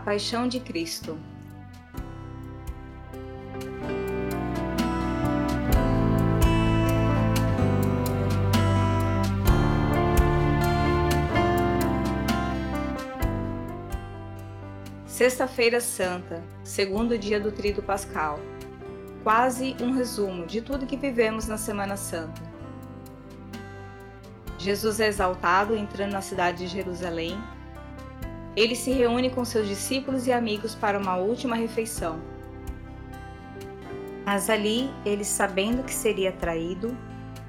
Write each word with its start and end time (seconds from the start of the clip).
paixão 0.00 0.48
de 0.48 0.58
Cristo. 0.58 1.18
Sexta-feira 15.06 15.82
Santa, 15.82 16.42
segundo 16.64 17.18
dia 17.18 17.38
do 17.38 17.52
Trido 17.52 17.82
Pascal. 17.82 18.40
Quase 19.22 19.76
um 19.78 19.92
resumo 19.92 20.46
de 20.46 20.62
tudo 20.62 20.86
que 20.86 20.96
vivemos 20.96 21.46
na 21.46 21.58
Semana 21.58 21.94
Santa. 21.94 22.40
Jesus 24.56 24.98
é 24.98 25.08
exaltado 25.08 25.76
entrando 25.76 26.12
na 26.12 26.22
cidade 26.22 26.58
de 26.58 26.68
Jerusalém. 26.68 27.38
Ele 28.56 28.74
se 28.74 28.90
reúne 28.90 29.30
com 29.30 29.44
seus 29.44 29.68
discípulos 29.68 30.26
e 30.26 30.32
amigos 30.32 30.74
para 30.74 30.98
uma 30.98 31.16
última 31.16 31.56
refeição. 31.56 32.20
Mas 34.24 34.50
ali, 34.50 34.90
ele, 35.04 35.24
sabendo 35.24 35.82
que 35.82 35.94
seria 35.94 36.32
traído 36.32 36.96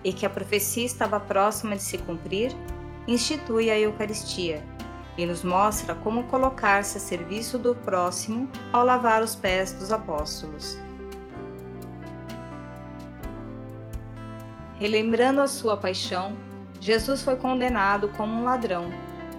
e 0.03 0.13
que 0.13 0.25
a 0.25 0.29
profecia 0.29 0.85
estava 0.85 1.19
próxima 1.19 1.75
de 1.75 1.81
se 1.81 1.97
cumprir, 1.97 2.55
institui 3.07 3.69
a 3.69 3.79
Eucaristia 3.79 4.63
e 5.17 5.25
nos 5.25 5.43
mostra 5.43 5.93
como 5.93 6.23
colocar-se 6.23 6.97
a 6.97 7.01
serviço 7.01 7.57
do 7.57 7.75
próximo 7.75 8.49
ao 8.71 8.85
lavar 8.85 9.21
os 9.21 9.35
pés 9.35 9.73
dos 9.73 9.91
apóstolos. 9.91 10.77
Relembrando 14.79 15.41
a 15.41 15.47
sua 15.47 15.77
paixão, 15.77 16.35
Jesus 16.79 17.21
foi 17.21 17.35
condenado 17.35 18.09
como 18.09 18.33
um 18.33 18.43
ladrão 18.43 18.91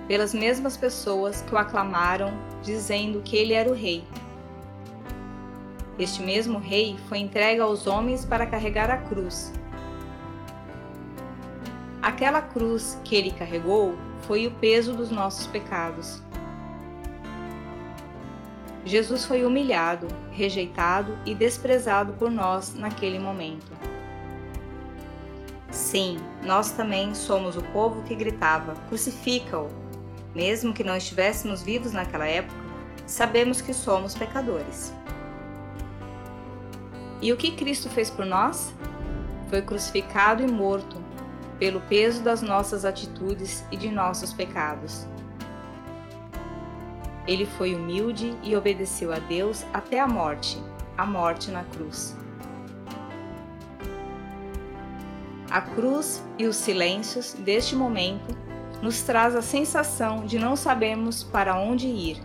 pelas 0.06 0.34
mesmas 0.34 0.76
pessoas 0.76 1.42
que 1.42 1.54
o 1.54 1.58
aclamaram, 1.58 2.32
dizendo 2.62 3.22
que 3.22 3.36
ele 3.36 3.52
era 3.52 3.70
o 3.70 3.74
rei. 3.74 4.04
Este 5.98 6.22
mesmo 6.22 6.58
rei 6.58 6.96
foi 7.08 7.18
entregue 7.18 7.60
aos 7.60 7.86
homens 7.86 8.24
para 8.24 8.46
carregar 8.46 8.90
a 8.90 8.96
cruz. 8.96 9.52
Aquela 12.00 12.42
cruz 12.42 12.98
que 13.04 13.14
ele 13.14 13.30
carregou 13.30 13.94
foi 14.22 14.46
o 14.46 14.50
peso 14.50 14.94
dos 14.94 15.10
nossos 15.10 15.46
pecados. 15.46 16.22
Jesus 18.84 19.24
foi 19.24 19.44
humilhado, 19.44 20.08
rejeitado 20.32 21.16
e 21.24 21.34
desprezado 21.34 22.14
por 22.14 22.30
nós 22.30 22.74
naquele 22.74 23.18
momento. 23.18 23.70
Sim, 25.70 26.18
nós 26.42 26.72
também 26.72 27.14
somos 27.14 27.56
o 27.56 27.62
povo 27.62 28.02
que 28.02 28.14
gritava: 28.14 28.74
crucifica-o! 28.88 29.68
Mesmo 30.34 30.72
que 30.72 30.84
não 30.84 30.96
estivéssemos 30.96 31.62
vivos 31.62 31.92
naquela 31.92 32.26
época, 32.26 32.54
sabemos 33.06 33.60
que 33.60 33.74
somos 33.74 34.14
pecadores. 34.14 34.92
E 37.20 37.32
o 37.32 37.36
que 37.36 37.52
Cristo 37.52 37.88
fez 37.88 38.10
por 38.10 38.24
nós? 38.24 38.74
Foi 39.48 39.62
crucificado 39.62 40.42
e 40.42 40.50
morto 40.50 40.96
pelo 41.58 41.80
peso 41.82 42.22
das 42.22 42.42
nossas 42.42 42.84
atitudes 42.84 43.64
e 43.70 43.76
de 43.76 43.90
nossos 43.90 44.32
pecados. 44.32 45.06
Ele 47.26 47.46
foi 47.46 47.74
humilde 47.74 48.36
e 48.42 48.56
obedeceu 48.56 49.12
a 49.12 49.18
Deus 49.18 49.64
até 49.72 50.00
a 50.00 50.08
morte 50.08 50.60
a 50.96 51.06
morte 51.06 51.50
na 51.50 51.64
cruz. 51.64 52.16
A 55.50 55.60
cruz 55.60 56.22
e 56.38 56.46
os 56.46 56.56
silêncios 56.56 57.34
deste 57.34 57.76
momento 57.76 58.36
nos 58.82 59.00
traz 59.02 59.34
a 59.34 59.40
sensação 59.40 60.26
de 60.26 60.38
não 60.38 60.56
sabermos 60.56 61.22
para 61.22 61.56
onde 61.56 61.86
ir 61.86 62.20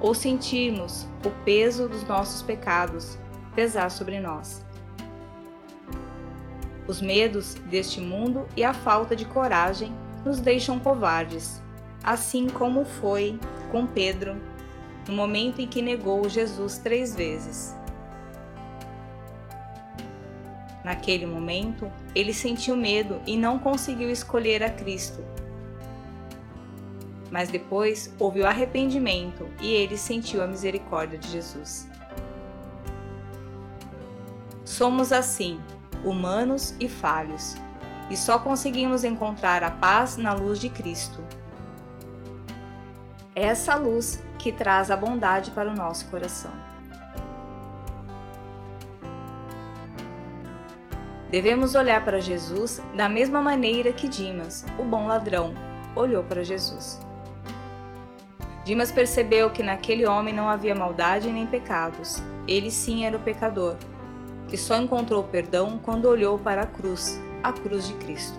ou 0.00 0.14
sentirmos 0.14 1.06
o 1.26 1.30
peso 1.44 1.88
dos 1.88 2.04
nossos 2.04 2.40
pecados 2.40 3.18
pesar 3.54 3.90
sobre 3.90 4.20
nós 4.20 4.64
os 6.90 7.00
medos 7.00 7.54
deste 7.54 8.00
mundo 8.00 8.48
e 8.56 8.64
a 8.64 8.74
falta 8.74 9.14
de 9.14 9.24
coragem 9.24 9.92
nos 10.24 10.40
deixam 10.40 10.78
covardes, 10.80 11.62
assim 12.02 12.48
como 12.48 12.84
foi 12.84 13.38
com 13.70 13.86
Pedro 13.86 14.36
no 15.06 15.14
momento 15.14 15.60
em 15.60 15.68
que 15.68 15.80
negou 15.80 16.28
Jesus 16.28 16.78
três 16.78 17.14
vezes. 17.14 17.76
Naquele 20.84 21.26
momento, 21.26 21.90
ele 22.14 22.34
sentiu 22.34 22.76
medo 22.76 23.20
e 23.24 23.36
não 23.36 23.58
conseguiu 23.58 24.10
escolher 24.10 24.62
a 24.62 24.70
Cristo. 24.70 25.22
Mas 27.30 27.48
depois 27.48 28.12
houve 28.18 28.40
o 28.40 28.46
arrependimento 28.46 29.48
e 29.60 29.70
ele 29.72 29.96
sentiu 29.96 30.42
a 30.42 30.46
misericórdia 30.46 31.18
de 31.18 31.28
Jesus. 31.28 31.88
Somos 34.64 35.12
assim, 35.12 35.60
humanos 36.04 36.74
e 36.80 36.88
falhos, 36.88 37.56
e 38.08 38.16
só 38.16 38.38
conseguimos 38.38 39.04
encontrar 39.04 39.62
a 39.62 39.70
paz 39.70 40.16
na 40.16 40.32
luz 40.32 40.58
de 40.58 40.68
Cristo. 40.68 41.22
É 43.34 43.44
essa 43.44 43.76
luz 43.76 44.22
que 44.38 44.50
traz 44.50 44.90
a 44.90 44.96
bondade 44.96 45.50
para 45.52 45.70
o 45.70 45.74
nosso 45.74 46.06
coração. 46.08 46.52
Devemos 51.30 51.76
olhar 51.76 52.04
para 52.04 52.20
Jesus 52.20 52.82
da 52.96 53.08
mesma 53.08 53.40
maneira 53.40 53.92
que 53.92 54.08
Dimas, 54.08 54.64
o 54.76 54.82
bom 54.82 55.06
ladrão, 55.06 55.54
olhou 55.94 56.24
para 56.24 56.42
Jesus. 56.42 57.00
Dimas 58.64 58.92
percebeu 58.92 59.50
que 59.50 59.62
naquele 59.62 60.06
homem 60.06 60.34
não 60.34 60.48
havia 60.48 60.74
maldade 60.74 61.30
nem 61.30 61.46
pecados. 61.46 62.22
Ele 62.46 62.70
sim 62.70 63.04
era 63.04 63.16
o 63.16 63.20
pecador, 63.20 63.76
que 64.48 64.56
só 64.56 64.76
encontrou 64.76 65.24
perdão 65.24 65.78
quando 65.82 66.06
olhou 66.06 66.38
para 66.38 66.62
a 66.62 66.66
cruz, 66.66 67.20
a 67.42 67.52
cruz 67.52 67.88
de 67.88 67.94
Cristo. 67.94 68.38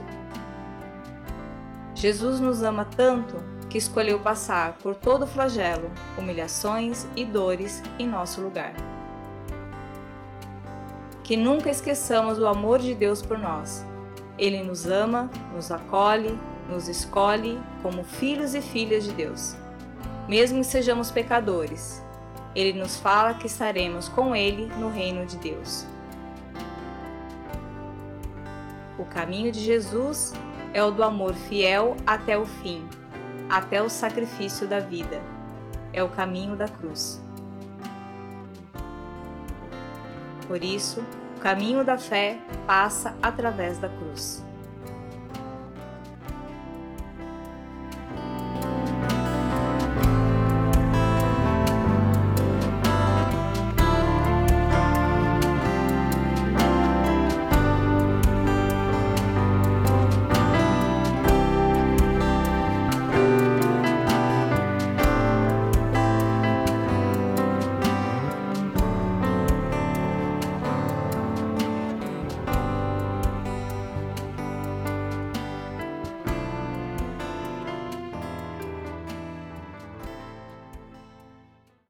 Jesus 1.96 2.40
nos 2.40 2.64
ama 2.64 2.86
tanto 2.86 3.36
que 3.70 3.78
escolheu 3.78 4.20
passar 4.20 4.74
por 4.84 4.96
todo 4.96 5.24
o 5.24 5.28
flagelo, 5.28 5.90
humilhações 6.18 7.08
e 7.16 7.24
dores 7.24 7.82
em 7.98 8.08
nosso 8.08 8.42
lugar. 8.42 8.74
Que 11.24 11.38
nunca 11.38 11.70
esqueçamos 11.70 12.38
o 12.38 12.48
amor 12.48 12.80
de 12.80 12.94
Deus 12.94 13.22
por 13.22 13.38
nós. 13.38 13.86
Ele 14.38 14.62
nos 14.62 14.86
ama, 14.86 15.30
nos 15.54 15.72
acolhe, 15.72 16.38
nos 16.70 16.88
escolhe 16.88 17.60
como 17.82 18.04
filhos 18.04 18.56
e 18.56 18.62
filhas 18.62 19.04
de 19.04 19.14
Deus. 19.14 19.56
Mesmo 20.32 20.60
que 20.60 20.64
sejamos 20.64 21.12
pecadores, 21.12 22.02
ele 22.56 22.80
nos 22.80 22.96
fala 22.96 23.34
que 23.34 23.48
estaremos 23.48 24.08
com 24.08 24.34
Ele 24.34 24.68
no 24.78 24.90
reino 24.90 25.26
de 25.26 25.36
Deus. 25.36 25.86
O 28.98 29.04
caminho 29.04 29.52
de 29.52 29.60
Jesus 29.60 30.32
é 30.74 30.82
o 30.82 30.90
do 30.90 31.04
amor 31.04 31.34
fiel 31.34 31.98
até 32.08 32.38
o 32.38 32.46
fim, 32.46 32.88
até 33.50 33.82
o 33.82 33.90
sacrifício 33.90 34.66
da 34.66 34.80
vida. 34.80 35.22
É 35.92 36.02
o 36.02 36.08
caminho 36.08 36.56
da 36.56 36.70
cruz. 36.70 37.22
Por 40.48 40.64
isso, 40.64 41.04
o 41.36 41.42
caminho 41.42 41.84
da 41.84 41.98
fé 41.98 42.40
passa 42.66 43.14
através 43.22 43.80
da 43.80 43.90
cruz. 43.90 44.42